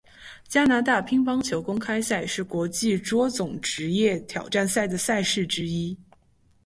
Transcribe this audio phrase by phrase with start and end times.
[0.47, 5.95] 加拿大乒乓球公开赛是国际桌总职业挑战赛的赛事之一。